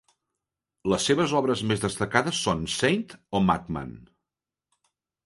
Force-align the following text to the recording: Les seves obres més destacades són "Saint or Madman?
Les 0.93 1.03
seves 1.09 1.35
obres 1.39 1.61
més 1.71 1.83
destacades 1.83 2.39
són 2.47 2.63
"Saint 2.77 3.05
or 3.41 3.45
Madman? 3.51 3.93